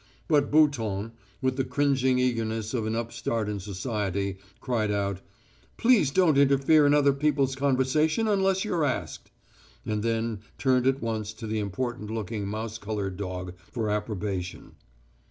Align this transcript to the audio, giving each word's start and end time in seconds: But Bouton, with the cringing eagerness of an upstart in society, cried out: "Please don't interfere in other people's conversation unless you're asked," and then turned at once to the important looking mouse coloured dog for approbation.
But 0.27 0.49
Bouton, 0.49 1.11
with 1.43 1.57
the 1.57 1.63
cringing 1.63 2.17
eagerness 2.17 2.73
of 2.73 2.87
an 2.87 2.95
upstart 2.95 3.47
in 3.47 3.59
society, 3.59 4.39
cried 4.59 4.89
out: 4.89 5.21
"Please 5.77 6.09
don't 6.09 6.39
interfere 6.39 6.87
in 6.87 6.93
other 6.95 7.13
people's 7.13 7.55
conversation 7.55 8.27
unless 8.27 8.65
you're 8.65 8.83
asked," 8.83 9.29
and 9.85 10.01
then 10.01 10.39
turned 10.57 10.87
at 10.87 11.03
once 11.03 11.33
to 11.33 11.45
the 11.45 11.59
important 11.59 12.09
looking 12.09 12.47
mouse 12.47 12.79
coloured 12.79 13.15
dog 13.15 13.53
for 13.71 13.91
approbation. 13.91 14.71